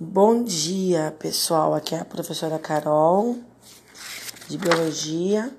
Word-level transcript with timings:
Bom 0.00 0.42
dia, 0.42 1.14
pessoal. 1.20 1.72
Aqui 1.72 1.94
é 1.94 2.00
a 2.00 2.04
professora 2.04 2.58
Carol, 2.58 3.38
de 4.48 4.58
Biologia. 4.58 5.56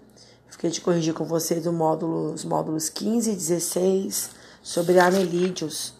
Fiquei 0.50 0.70
de 0.70 0.82
corrigir 0.82 1.14
com 1.14 1.24
vocês 1.24 1.66
módulo, 1.68 2.34
os 2.34 2.44
módulos 2.44 2.90
15 2.90 3.32
e 3.32 3.34
16 3.34 4.32
sobre 4.62 5.00
anelídeos. 5.00 5.94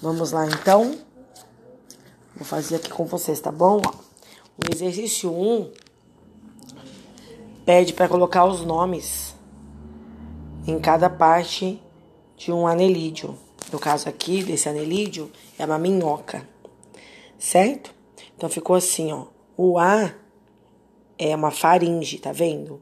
Vamos 0.00 0.30
lá, 0.30 0.46
então? 0.46 1.00
Vou 2.36 2.44
fazer 2.44 2.76
aqui 2.76 2.90
com 2.90 3.06
vocês, 3.06 3.40
tá 3.40 3.50
bom? 3.50 3.82
O 4.56 4.72
exercício 4.72 5.28
1 5.32 5.72
pede 7.66 7.92
para 7.92 8.08
colocar 8.08 8.44
os 8.44 8.64
nomes 8.64 9.34
em 10.64 10.78
cada 10.78 11.10
parte 11.10 11.82
de 12.36 12.52
um 12.52 12.68
anelídeo. 12.68 13.36
No 13.72 13.80
caso 13.80 14.08
aqui, 14.08 14.44
desse 14.44 14.68
anelídeo, 14.68 15.28
é 15.58 15.64
uma 15.66 15.76
minhoca 15.76 16.46
certo? 17.40 17.92
Então 18.36 18.48
ficou 18.48 18.76
assim, 18.76 19.10
ó. 19.10 19.24
O 19.56 19.78
A 19.78 20.14
é 21.18 21.34
uma 21.34 21.50
faringe, 21.50 22.18
tá 22.18 22.30
vendo? 22.30 22.80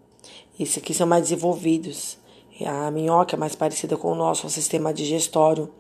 Esses 0.59 0.79
aqui 0.79 0.93
são 0.93 1.07
mais 1.07 1.23
desenvolvidos. 1.23 2.19
A 2.67 2.91
minhoca 2.91 3.37
é 3.37 3.39
mais 3.39 3.55
parecida 3.55 3.97
com 3.97 4.13
o 4.13 4.15
nosso 4.17 4.51
sistema 4.51 4.93
digestório. 4.93 5.71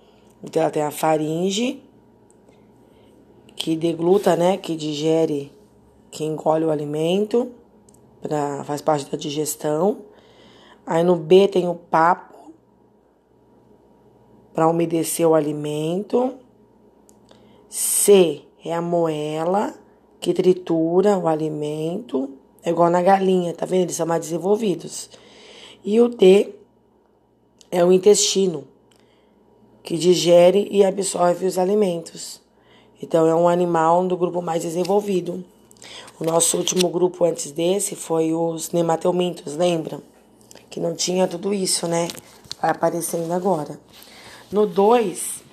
Então 0.43 0.63
ela 0.63 0.71
tem 0.71 0.83
a 0.83 0.93
faringe, 0.93 1.83
que 3.57 3.77
degluta, 3.77 4.37
né? 4.37 4.57
Que 4.57 4.77
digere, 4.77 5.53
que 6.11 6.25
engole 6.25 6.65
o 6.65 6.71
alimento, 6.71 7.51
pra, 8.21 8.63
faz 8.63 8.81
parte 8.81 9.11
da 9.11 9.19
digestão. 9.19 10.05
Aí 10.87 11.03
no 11.03 11.17
B 11.17 11.49
tem 11.49 11.69
o 11.69 11.75
papo, 11.75 12.53
para 14.55 14.69
umedecer 14.69 15.29
o 15.29 15.35
alimento. 15.35 16.35
C 17.69 18.48
é 18.65 18.75
a 18.75 18.83
moela 18.83 19.75
que 20.21 20.35
tritura 20.35 21.17
o 21.17 21.29
alimento, 21.29 22.31
é 22.63 22.71
igual 22.71 22.91
na 22.91 23.01
galinha, 23.01 23.55
tá 23.55 23.65
vendo? 23.65 23.83
Eles 23.83 23.97
são 23.97 24.07
mais 24.07 24.21
desenvolvidos. 24.21 25.11
E 25.85 26.01
o 26.01 26.09
D 26.09 26.55
é 27.71 27.85
o 27.85 27.93
intestino, 27.93 28.65
que 29.83 29.97
digere 29.97 30.69
e 30.71 30.85
absorve 30.85 31.47
os 31.47 31.57
alimentos. 31.57 32.41
Então, 33.01 33.27
é 33.27 33.35
um 33.35 33.49
animal 33.49 34.07
do 34.07 34.17
grupo 34.17 34.43
mais 34.43 34.63
desenvolvido. 34.63 35.45
O 36.19 36.25
nosso 36.25 36.57
último 36.57 36.89
grupo 36.89 37.25
antes 37.25 37.53
desse 37.53 37.95
foi 37.95 38.35
os 38.35 38.73
nematelmintos, 38.73 39.57
lembra? 39.57 40.01
Que 40.69 40.81
não 40.81 40.95
tinha 40.95 41.29
tudo 41.29 41.55
isso, 41.55 41.87
né? 41.87 42.09
Vai 42.61 42.73
aparecendo 42.73 43.31
agora. 43.33 43.79
No 44.51 44.67
2, 44.67 45.45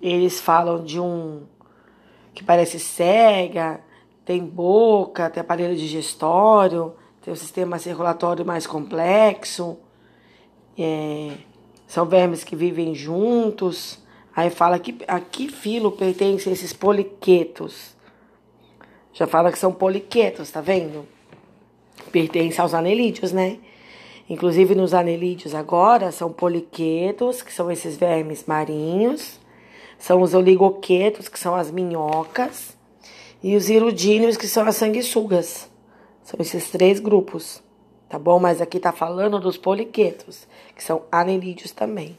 eles 0.00 0.40
falam 0.40 0.82
de 0.82 0.98
um 0.98 1.42
que 2.36 2.44
parece 2.44 2.78
cega, 2.78 3.80
tem 4.22 4.44
boca, 4.44 5.30
tem 5.30 5.40
aparelho 5.40 5.74
digestório, 5.74 6.92
tem 7.22 7.32
um 7.32 7.36
sistema 7.36 7.78
circulatório 7.78 8.44
mais 8.44 8.66
complexo. 8.66 9.78
É, 10.78 11.32
são 11.86 12.04
vermes 12.04 12.44
que 12.44 12.54
vivem 12.54 12.94
juntos. 12.94 13.98
Aí 14.36 14.50
fala 14.50 14.78
que 14.78 14.98
a 15.08 15.18
que 15.18 15.48
filo 15.48 15.90
pertencem 15.90 16.52
esses 16.52 16.74
poliquetos. 16.74 17.96
Já 19.14 19.26
fala 19.26 19.50
que 19.50 19.58
são 19.58 19.72
poliquetos, 19.72 20.50
tá 20.50 20.60
vendo? 20.60 21.06
Pertence 22.12 22.60
aos 22.60 22.74
anelídeos, 22.74 23.32
né? 23.32 23.58
Inclusive 24.28 24.74
nos 24.74 24.92
anelídeos 24.92 25.54
agora 25.54 26.12
são 26.12 26.30
poliquetos, 26.30 27.40
que 27.40 27.52
são 27.52 27.70
esses 27.70 27.96
vermes 27.96 28.44
marinhos. 28.46 29.40
São 29.98 30.22
os 30.22 30.34
oligoquetos, 30.34 31.28
que 31.28 31.38
são 31.38 31.54
as 31.54 31.70
minhocas, 31.70 32.76
e 33.42 33.56
os 33.56 33.68
irudíneos, 33.68 34.36
que 34.36 34.46
são 34.46 34.66
as 34.66 34.76
sanguessugas. 34.76 35.68
São 36.22 36.38
esses 36.40 36.70
três 36.70 36.98
grupos, 36.98 37.62
tá 38.08 38.18
bom? 38.18 38.38
Mas 38.38 38.60
aqui 38.60 38.80
tá 38.80 38.92
falando 38.92 39.38
dos 39.38 39.56
poliquetos, 39.56 40.46
que 40.74 40.82
são 40.82 41.02
anelídeos 41.10 41.70
também. 41.70 42.18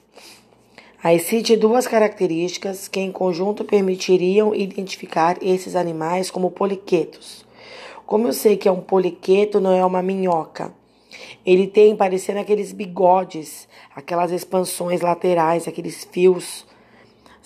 Aí 1.04 1.20
cite 1.20 1.56
duas 1.56 1.88
características 1.88 2.88
que 2.88 3.00
em 3.00 3.12
conjunto 3.12 3.64
permitiriam 3.64 4.54
identificar 4.54 5.38
esses 5.42 5.76
animais 5.76 6.32
como 6.32 6.52
poliquetos. 6.52 7.46
Como 8.06 8.28
eu 8.28 8.34
sei 8.34 8.58
que 8.58 8.68
é 8.68 8.72
um 8.72 8.82
poliqueto, 8.82 9.60
não 9.60 9.72
é 9.72 9.86
uma 9.86 10.02
minhoca. 10.02 10.74
Ele 11.46 11.68
tem 11.68 11.96
parecendo 11.96 12.40
aqueles 12.40 12.72
bigodes, 12.74 13.70
aquelas 13.96 14.32
expansões 14.32 15.02
laterais, 15.02 15.68
aqueles 15.68 16.06
fios 16.12 16.66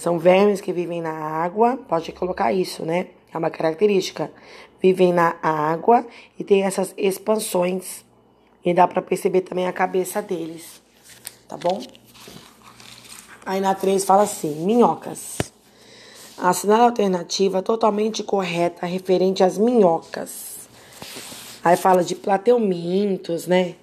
são 0.02 0.18
vermes 0.18 0.60
que 0.60 0.74
vivem 0.74 1.00
na 1.00 1.14
água, 1.14 1.78
pode 1.88 2.12
colocar 2.12 2.52
isso, 2.52 2.84
né? 2.84 3.10
É 3.32 3.38
uma 3.38 3.52
característica. 3.52 4.32
Vivem 4.82 5.14
na 5.14 5.36
água 5.44 6.04
e 6.40 6.44
tem 6.44 6.64
essas 6.64 6.92
expansões. 6.98 8.04
E 8.66 8.74
dá 8.74 8.88
para 8.88 9.00
perceber 9.04 9.42
também 9.42 9.68
a 9.68 9.72
cabeça 9.72 10.20
deles, 10.20 10.82
tá 11.48 11.56
bom? 11.56 11.84
Aí 13.46 13.62
na 13.62 13.76
3 13.76 14.04
fala 14.04 14.24
assim: 14.24 14.66
minhocas. 14.66 15.38
Assinar 16.36 16.80
a 16.80 16.86
alternativa 16.86 17.62
totalmente 17.62 18.24
correta 18.24 18.88
referente 18.88 19.44
às 19.44 19.56
minhocas. 19.56 20.68
Aí 21.64 21.78
fala 21.78 22.04
de 22.04 22.16
plateumintos, 22.16 23.46
né? 23.46 23.76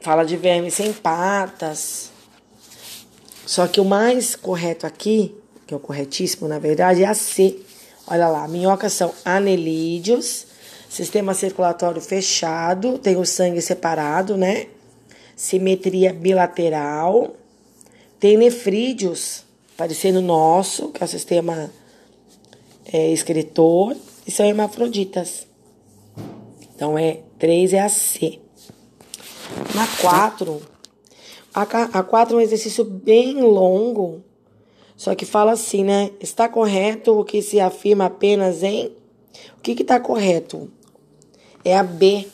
Fala 0.00 0.24
de 0.24 0.36
vermes 0.36 0.74
sem 0.74 0.92
patas. 0.92 2.12
Só 3.50 3.66
que 3.66 3.80
o 3.80 3.84
mais 3.84 4.36
correto 4.36 4.86
aqui, 4.86 5.34
que 5.66 5.74
é 5.74 5.76
o 5.76 5.80
corretíssimo 5.80 6.46
na 6.46 6.60
verdade, 6.60 7.02
é 7.02 7.06
a 7.06 7.14
C. 7.14 7.58
Olha 8.06 8.28
lá, 8.28 8.46
minhocas 8.46 8.92
são 8.92 9.12
anelídeos, 9.24 10.46
sistema 10.88 11.34
circulatório 11.34 12.00
fechado, 12.00 12.96
tem 12.96 13.16
o 13.16 13.26
sangue 13.26 13.60
separado, 13.60 14.36
né? 14.36 14.68
Simetria 15.34 16.12
bilateral, 16.12 17.34
tem 18.20 18.36
nefrídeos, 18.36 19.42
parecendo 19.76 20.20
o 20.20 20.22
nosso, 20.22 20.90
que 20.90 21.02
é 21.02 21.04
o 21.04 21.08
sistema 21.08 21.72
é, 22.92 23.10
excretor, 23.10 23.96
e 24.24 24.30
são 24.30 24.46
hermafroditas. 24.46 25.44
Então, 26.72 26.96
é 26.96 27.18
3 27.36 27.72
é 27.72 27.80
a 27.80 27.88
C. 27.88 28.38
Na 29.74 29.88
4, 30.00 30.62
a, 31.54 31.62
a 31.62 32.02
4 32.02 32.34
é 32.34 32.38
um 32.38 32.40
exercício 32.40 32.84
bem 32.84 33.40
longo, 33.40 34.22
só 34.96 35.14
que 35.14 35.24
fala 35.24 35.52
assim, 35.52 35.82
né? 35.82 36.10
Está 36.20 36.48
correto 36.48 37.18
o 37.18 37.24
que 37.24 37.42
se 37.42 37.58
afirma 37.58 38.06
apenas 38.06 38.62
em. 38.62 38.86
O 39.56 39.60
que 39.62 39.72
está 39.72 39.98
correto? 39.98 40.70
É 41.64 41.76
a 41.76 41.82
B. 41.82 42.26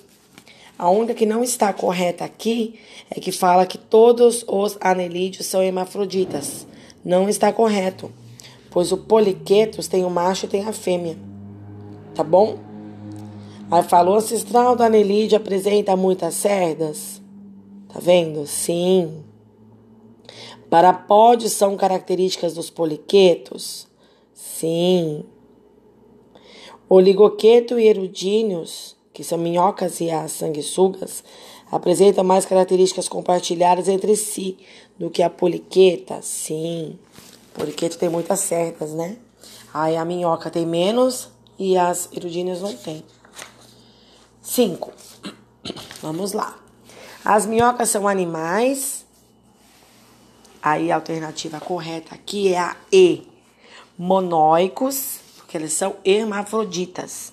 A 0.79 0.91
única 0.91 1.15
que 1.15 1.25
não 1.25 1.43
está 1.43 1.73
correta 1.73 2.25
aqui 2.25 2.79
é 3.11 3.19
que 3.19 3.33
fala 3.33 3.65
que 3.65 3.79
todos 3.79 4.45
os 4.47 4.77
anelídeos 4.81 5.47
são 5.47 5.63
hermafroditas. 5.63 6.67
Não 7.05 7.29
está 7.29 7.53
correto, 7.53 8.13
pois 8.71 8.93
o 8.93 8.99
poliquetos 8.99 9.89
tem 9.89 10.05
o 10.05 10.11
macho 10.11 10.47
e 10.47 10.49
tem 10.49 10.67
a 10.67 10.73
fêmea. 10.73 11.17
Tá 12.15 12.23
bom? 12.23 12.59
Aí 13.71 13.83
falou, 13.85 14.15
o 14.15 14.19
ancestral 14.19 14.77
do 14.77 14.83
anelídeo 14.83 15.37
apresenta 15.37 15.97
muitas 15.97 16.35
cerdas. 16.35 17.23
Tá 17.97 18.03
vendo? 18.03 18.47
Sim. 18.47 19.25
Parapódios 20.69 21.53
são 21.53 21.79
características 21.79 22.53
dos 22.53 22.69
poliquetos? 22.69 23.87
Sim. 24.35 25.25
Oligoqueto 26.91 27.79
e 27.79 27.87
erudíneos, 27.87 28.95
que 29.15 29.25
são 29.25 29.39
minhocas 29.39 29.99
e 30.01 30.11
as 30.11 30.33
sanguessugas, 30.33 31.25
apresentam 31.73 32.23
mais 32.23 32.45
características 32.45 33.09
compartilhadas 33.09 33.89
entre 33.89 34.15
si 34.15 34.59
do 34.99 35.09
que 35.09 35.23
a 35.23 35.31
poliqueta? 35.31 36.21
Sim. 36.21 36.99
Poliqueto 37.55 37.97
tem 37.97 38.11
muitas 38.11 38.41
certas, 38.41 38.93
né? 38.93 39.17
Aí 39.73 39.97
a 39.97 40.05
minhoca 40.05 40.51
tem 40.51 40.67
menos 40.67 41.31
e 41.59 41.79
as 41.79 42.11
erudíneas 42.13 42.61
não 42.61 42.77
tem. 42.77 43.03
5. 44.43 44.93
Vamos 46.03 46.35
lá. 46.35 46.66
As 47.27 47.45
minhocas 47.45 47.89
são 47.89 48.07
animais. 48.07 49.05
Aí 50.63 50.93
a 50.93 50.95
alternativa 50.95 51.59
correta 51.59 52.15
aqui 52.15 52.55
é 52.55 52.61
a 52.61 52.77
E. 52.93 53.27
Monóicos, 53.99 55.19
porque 55.37 55.57
eles 55.57 55.73
são 55.73 55.97
hermafroditas. 56.05 57.33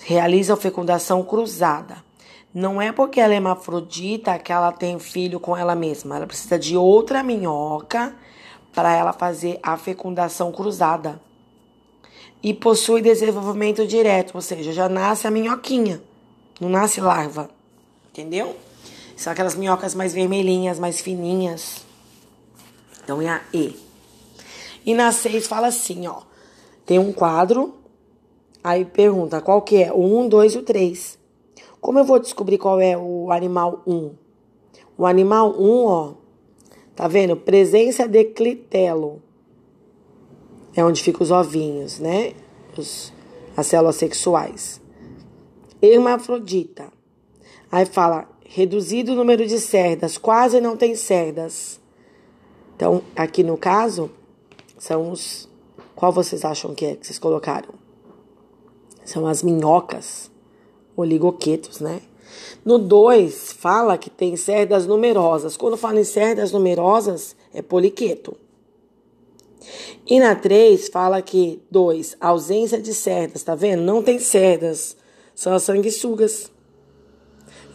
Realizam 0.00 0.58
fecundação 0.58 1.22
cruzada. 1.22 2.04
Não 2.52 2.82
é 2.82 2.92
porque 2.92 3.18
ela 3.18 3.32
é 3.32 3.36
hermafrodita 3.36 4.38
que 4.38 4.52
ela 4.52 4.72
tem 4.72 4.98
filho 4.98 5.40
com 5.40 5.56
ela 5.56 5.74
mesma. 5.74 6.16
Ela 6.16 6.26
precisa 6.26 6.58
de 6.58 6.76
outra 6.76 7.22
minhoca 7.22 8.14
para 8.74 8.94
ela 8.94 9.14
fazer 9.14 9.58
a 9.62 9.74
fecundação 9.78 10.52
cruzada. 10.52 11.18
E 12.42 12.52
possui 12.52 13.00
desenvolvimento 13.00 13.86
direto, 13.86 14.34
ou 14.34 14.42
seja, 14.42 14.70
já 14.70 14.86
nasce 14.86 15.26
a 15.26 15.30
minhoquinha, 15.30 16.02
não 16.60 16.68
nasce 16.68 17.00
larva. 17.00 17.48
Entendeu? 18.10 18.54
São 19.20 19.32
aquelas 19.32 19.54
minhocas 19.54 19.94
mais 19.94 20.14
vermelhinhas, 20.14 20.78
mais 20.78 21.00
fininhas. 21.00 21.84
Então 23.04 23.20
é 23.20 23.28
a 23.28 23.42
E. 23.52 23.76
E 24.86 24.94
na 24.94 25.12
6 25.12 25.46
fala 25.46 25.66
assim, 25.66 26.06
ó. 26.06 26.22
Tem 26.86 26.98
um 26.98 27.12
quadro 27.12 27.80
Aí 28.62 28.84
pergunta 28.84 29.40
qual 29.40 29.62
que 29.62 29.82
é? 29.82 29.92
O 29.92 30.20
1, 30.20 30.28
2 30.28 30.54
e 30.54 30.58
o 30.58 30.62
3. 30.62 31.18
Como 31.80 31.98
eu 31.98 32.04
vou 32.04 32.18
descobrir 32.18 32.58
qual 32.58 32.78
é 32.78 32.96
o 32.96 33.32
animal 33.32 33.82
1? 33.86 34.12
O 34.98 35.06
animal 35.06 35.54
1, 35.58 35.84
ó, 35.86 36.12
tá 36.94 37.08
vendo? 37.08 37.36
Presença 37.36 38.06
de 38.06 38.22
clitelo. 38.24 39.22
É 40.76 40.84
onde 40.84 41.02
ficam 41.02 41.22
os 41.22 41.30
ovinhos, 41.30 41.98
né? 41.98 42.34
Os, 42.76 43.12
as 43.56 43.66
células 43.66 43.96
sexuais. 43.96 44.78
Hermafrodita. 45.80 46.92
Aí 47.72 47.86
fala, 47.86 48.28
reduzido 48.52 49.12
o 49.12 49.14
número 49.14 49.46
de 49.46 49.60
cerdas, 49.60 50.18
quase 50.18 50.60
não 50.60 50.76
tem 50.76 50.96
cerdas. 50.96 51.78
Então, 52.74 53.00
aqui 53.14 53.44
no 53.44 53.56
caso, 53.56 54.10
são 54.76 55.12
os. 55.12 55.48
Qual 55.94 56.10
vocês 56.10 56.44
acham 56.44 56.74
que 56.74 56.84
é 56.84 56.96
que 56.96 57.06
vocês 57.06 57.18
colocaram? 57.18 57.68
São 59.04 59.24
as 59.24 59.44
minhocas, 59.44 60.30
oligoquetos, 60.96 61.78
né? 61.78 62.02
No 62.64 62.76
2, 62.76 63.52
fala 63.52 63.96
que 63.96 64.10
tem 64.10 64.36
cerdas 64.36 64.84
numerosas. 64.84 65.56
Quando 65.56 65.76
fala 65.76 66.00
em 66.00 66.04
cerdas 66.04 66.50
numerosas, 66.50 67.36
é 67.54 67.62
poliqueto. 67.62 68.36
E 70.04 70.18
na 70.18 70.34
3, 70.34 70.88
fala 70.88 71.22
que 71.22 71.62
2, 71.70 72.16
ausência 72.20 72.80
de 72.80 72.94
cerdas, 72.94 73.44
tá 73.44 73.54
vendo? 73.54 73.82
Não 73.82 74.02
tem 74.02 74.18
cerdas, 74.18 74.96
são 75.36 75.54
as 75.54 75.62
sanguessugas. 75.62 76.50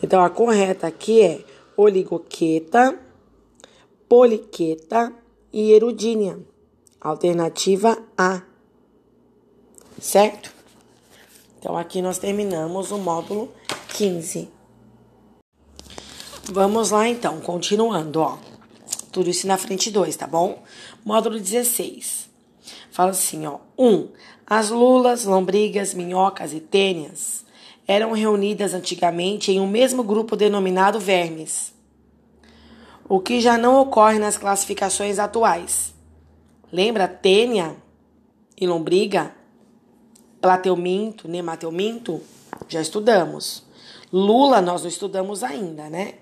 Então 0.05 0.23
a 0.23 0.29
correta 0.29 0.85
aqui 0.85 1.19
é 1.19 1.43
oligoqueta, 1.75 2.95
poliqueta 4.07 5.11
e 5.51 5.71
erudínia. 5.71 6.37
Alternativa 7.01 7.97
A. 8.15 8.43
Certo? 9.99 10.53
Então 11.57 11.75
aqui 11.75 12.03
nós 12.03 12.19
terminamos 12.19 12.91
o 12.91 12.99
módulo 12.99 13.51
15. 13.97 14.47
Vamos 16.51 16.91
lá 16.91 17.07
então, 17.07 17.41
continuando, 17.41 18.21
ó. 18.21 18.37
Tudo 19.11 19.31
isso 19.31 19.47
na 19.47 19.57
frente 19.57 19.89
2, 19.89 20.15
tá 20.15 20.27
bom? 20.27 20.63
Módulo 21.03 21.39
16. 21.39 22.29
Fala 22.91 23.09
assim, 23.09 23.47
ó. 23.47 23.57
1. 23.75 23.87
Um, 23.87 24.09
as 24.45 24.69
lulas, 24.69 25.25
lombrigas, 25.25 25.95
minhocas 25.95 26.53
e 26.53 26.59
tênias 26.59 27.44
eram 27.87 28.11
reunidas 28.13 28.73
antigamente 28.73 29.51
em 29.51 29.59
um 29.59 29.67
mesmo 29.67 30.03
grupo 30.03 30.35
denominado 30.35 30.99
vermes, 30.99 31.73
o 33.07 33.19
que 33.19 33.39
já 33.39 33.57
não 33.57 33.79
ocorre 33.81 34.17
nas 34.17 34.37
classificações 34.37 35.19
atuais. 35.19 35.93
Lembra 36.71 37.07
tênia 37.07 37.75
e 38.59 38.65
lombriga? 38.65 39.31
Plateuminto, 40.41 41.27
nemateuminto? 41.27 42.21
Já 42.67 42.81
estudamos. 42.81 43.63
Lula 44.11 44.61
nós 44.61 44.81
não 44.81 44.89
estudamos 44.89 45.43
ainda, 45.43 45.89
né? 45.89 46.15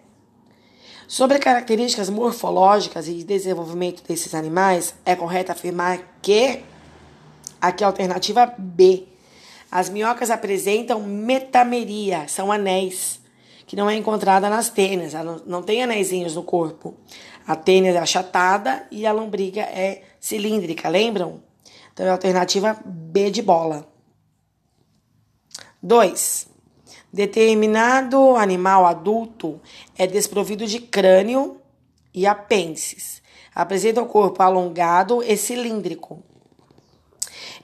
Sobre 1.07 1.37
características 1.37 2.09
morfológicas 2.09 3.07
e 3.07 3.23
desenvolvimento 3.23 4.03
desses 4.03 4.33
animais, 4.33 4.95
é 5.05 5.15
correto 5.15 5.51
afirmar 5.51 6.17
que 6.21 6.63
aqui 7.61 7.83
é 7.83 7.85
a 7.85 7.89
alternativa 7.89 8.53
B. 8.57 9.12
As 9.75 9.89
minhocas 9.89 10.29
apresentam 10.29 11.01
metameria, 11.01 12.27
são 12.27 12.51
anéis, 12.51 13.19
que 13.65 13.75
não 13.75 13.89
é 13.89 13.95
encontrada 13.95 14.47
nas 14.47 14.69
tênias, 14.69 15.13
não, 15.13 15.41
não 15.47 15.63
tem 15.63 15.81
anéisinhos 15.81 16.35
no 16.35 16.43
corpo. 16.43 16.95
A 17.47 17.55
tênia 17.55 17.89
é 17.89 17.97
achatada 17.97 18.85
e 18.91 19.03
a 19.03 19.11
lombriga 19.11 19.61
é 19.61 20.03
cilíndrica, 20.19 20.87
lembram? 20.87 21.41
Então 21.91 22.05
é 22.05 22.09
a 22.09 22.11
alternativa 22.11 22.79
B 22.85 23.31
de 23.31 23.41
bola. 23.41 23.91
2. 25.81 26.47
Determinado 27.11 28.35
animal 28.35 28.85
adulto 28.85 29.59
é 29.97 30.05
desprovido 30.05 30.67
de 30.67 30.81
crânio 30.81 31.59
e 32.13 32.27
apêndices. 32.27 33.23
Apresenta 33.55 34.03
o 34.03 34.05
corpo 34.05 34.43
alongado 34.43 35.23
e 35.23 35.35
cilíndrico. 35.35 36.21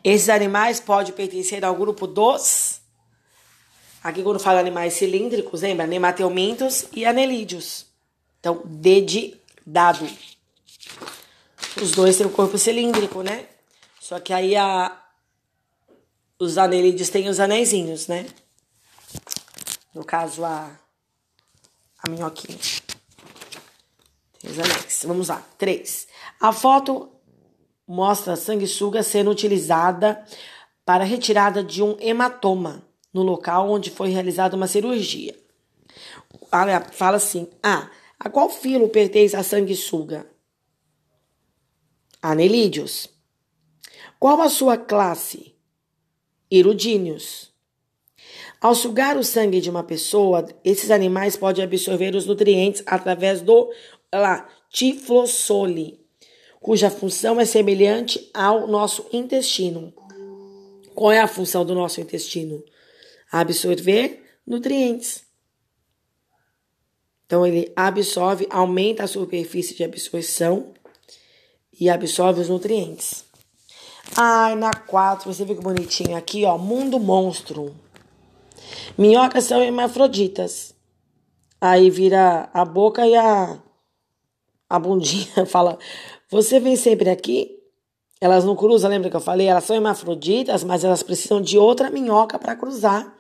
Esses 0.04 0.30
animais 0.30 0.80
podem 0.80 1.14
pertencer 1.14 1.64
ao 1.66 1.76
grupo 1.76 2.08
dos. 2.08 2.82
Aqui, 4.02 4.24
quando 4.24 4.40
fala 4.40 4.60
animais 4.60 4.94
cilíndricos, 4.94 5.62
lembra? 5.62 5.86
Nemateumintos 5.86 6.86
e 6.94 7.06
anelídeos. 7.06 7.86
Então, 8.40 8.62
D 8.66 9.02
de 9.02 9.38
dado. 9.66 10.08
Os 11.82 11.92
dois 11.92 12.18
têm 12.18 12.26
o 12.26 12.32
corpo 12.32 12.58
cilíndrico, 12.58 13.22
né? 13.22 13.48
Só 14.00 14.20
que 14.20 14.32
aí 14.32 14.56
a, 14.56 14.98
os 16.40 16.58
anelídeos 16.58 17.10
têm 17.10 17.28
os 17.28 17.40
anéisinhos, 17.40 18.08
né? 18.08 18.26
No 19.94 20.06
caso, 20.06 20.46
a, 20.46 20.72
a 22.02 22.10
minhoquinha. 22.10 22.58
Tem 24.40 24.52
os 24.52 24.60
anéis. 24.60 25.04
Vamos 25.06 25.28
lá. 25.28 25.46
Três. 25.58 26.08
A 26.40 26.54
foto 26.54 27.12
mostra 27.90 28.34
a 28.34 28.36
sanguessuga 28.36 29.02
sendo 29.02 29.32
utilizada 29.32 30.24
para 30.86 31.04
retirada 31.04 31.64
de 31.64 31.82
um 31.82 31.98
hematoma 32.00 32.88
no 33.12 33.24
local 33.24 33.68
onde 33.68 33.90
foi 33.90 34.10
realizada 34.10 34.56
uma 34.56 34.68
cirurgia. 34.68 35.36
Fala 36.92 37.18
assim: 37.18 37.50
ah, 37.64 37.90
a 38.20 38.30
qual 38.30 38.48
filo 38.48 38.90
pertence 38.90 39.36
a 39.36 39.42
sanguessuga? 39.42 40.30
Anelídeos. 42.22 43.10
Qual 44.20 44.40
a 44.40 44.50
sua 44.50 44.78
classe? 44.78 45.56
Irudíneos. 46.52 47.52
Ao 48.62 48.76
sugar 48.76 49.18
o 49.18 49.24
sangue 49.24 49.62
de 49.62 49.70
uma 49.70 49.84
pessoa, 49.84 50.46
esses 50.64 50.92
animais 50.92 51.36
podem 51.36 51.64
absorver 51.64 52.14
os 52.14 52.26
nutrientes 52.26 52.84
através 52.86 53.42
do 53.42 53.72
lá, 54.14 54.48
tiflossole, 54.70 56.00
cuja 56.60 56.90
função 56.90 57.40
é 57.40 57.46
semelhante 57.46 58.30
ao 58.34 58.68
nosso 58.68 59.06
intestino. 59.12 59.94
Qual 60.94 61.12
é 61.12 61.20
a 61.20 61.28
função 61.28 61.66
do 61.66 61.74
nosso 61.74 62.02
intestino? 62.02 62.64
Absorver 63.32 64.22
nutrientes. 64.46 65.24
Então, 67.26 67.46
ele 67.46 67.72
absorve, 67.76 68.48
aumenta 68.50 69.04
a 69.04 69.08
superfície 69.08 69.76
de 69.76 69.84
absorção 69.84 70.74
e 71.80 71.90
absorve 71.90 72.42
os 72.42 72.50
nutrientes. 72.50 73.24
Ai, 74.18 74.56
na 74.56 74.72
4, 74.74 75.32
você 75.32 75.46
vê 75.46 75.56
que 75.56 75.62
bonitinho 75.62 76.18
aqui, 76.18 76.44
ó. 76.44 76.58
Mundo 76.58 77.00
monstro. 77.00 77.76
Minhocas 78.98 79.46
são 79.46 79.62
hermafroditas. 79.62 80.74
Aí 81.62 81.90
vira 81.90 82.50
a 82.54 82.66
boca 82.66 83.06
e 83.06 83.16
a, 83.16 83.62
a 84.70 84.80
bundinha 84.80 85.46
fala: 85.48 85.78
Você 86.32 86.60
vem 86.60 86.76
sempre 86.76 87.10
aqui? 87.10 87.58
Elas 88.22 88.46
não 88.46 88.56
cruzam, 88.56 88.90
lembra 88.90 89.10
que 89.10 89.16
eu 89.16 89.22
falei? 89.22 89.48
Elas 89.48 89.64
são 89.64 89.76
hermafroditas, 89.76 90.64
mas 90.64 90.84
elas 90.84 91.02
precisam 91.02 91.42
de 91.42 91.58
outra 91.58 91.90
minhoca 91.90 92.38
para 92.38 92.56
cruzar. 92.56 93.16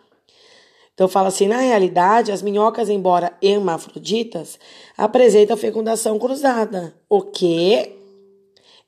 Então 0.93 1.07
fala 1.07 1.29
assim, 1.29 1.47
na 1.47 1.61
realidade, 1.61 2.31
as 2.31 2.41
minhocas, 2.41 2.89
embora 2.89 3.33
hermafroditas, 3.41 4.59
apresentam 4.97 5.55
fecundação 5.55 6.19
cruzada, 6.19 6.93
o 7.09 7.21
que 7.21 7.73
é 7.73 7.95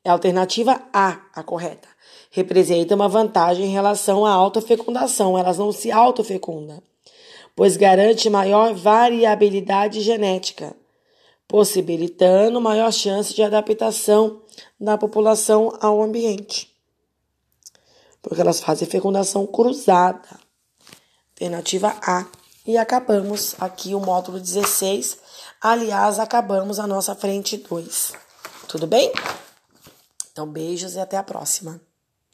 a 0.05 0.11
alternativa 0.11 0.81
A, 0.93 1.21
a 1.33 1.41
correta. 1.41 1.87
Representa 2.29 2.95
uma 2.95 3.07
vantagem 3.07 3.65
em 3.65 3.71
relação 3.71 4.25
à 4.25 4.31
autofecundação. 4.31 5.37
Elas 5.37 5.57
não 5.57 5.71
se 5.71 5.89
autofecundam, 5.91 6.81
pois 7.55 7.77
garante 7.77 8.29
maior 8.29 8.73
variabilidade 8.73 10.01
genética, 10.01 10.75
possibilitando 11.51 12.61
maior 12.61 12.93
chance 12.93 13.33
de 13.33 13.43
adaptação 13.43 14.41
da 14.79 14.97
população 14.97 15.77
ao 15.81 16.01
ambiente. 16.01 16.73
Porque 18.21 18.39
elas 18.39 18.61
fazem 18.61 18.87
fecundação 18.87 19.45
cruzada. 19.45 20.29
Alternativa 21.33 21.93
A. 22.07 22.25
E 22.65 22.77
acabamos 22.77 23.53
aqui 23.59 23.93
o 23.93 23.99
módulo 23.99 24.39
16. 24.39 25.17
Aliás, 25.59 26.19
acabamos 26.19 26.79
a 26.79 26.87
nossa 26.87 27.13
frente 27.15 27.57
2. 27.57 28.13
Tudo 28.69 28.87
bem? 28.87 29.11
Então, 30.31 30.47
beijos 30.47 30.93
e 30.95 31.01
até 31.01 31.17
a 31.17 31.23
próxima. 31.23 31.81